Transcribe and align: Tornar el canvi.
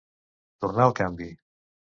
Tornar 0.65 0.87
el 0.91 0.97
canvi. 1.03 1.31